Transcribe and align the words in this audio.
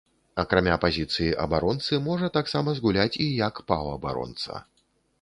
Акрамя 0.43 0.77
пазіцыі 0.85 1.27
абаронцы 1.43 2.01
можа 2.07 2.31
таксама 2.41 2.77
згуляць 2.81 3.19
і 3.29 3.31
як 3.47 3.65
паўабаронца. 3.73 4.69